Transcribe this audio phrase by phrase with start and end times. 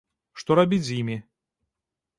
[0.43, 1.17] Што рабіць з імі?